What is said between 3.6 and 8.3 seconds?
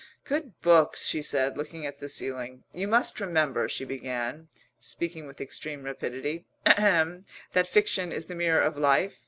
she began, speaking with extreme rapidity, "that fiction is